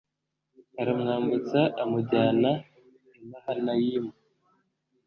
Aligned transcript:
aramwambutsa 0.81 1.59
amujyana 1.83 2.51
i 3.19 3.23
Mahanayimu 3.29 4.11